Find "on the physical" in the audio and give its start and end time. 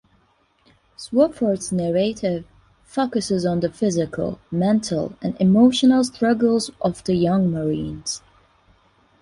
3.45-4.39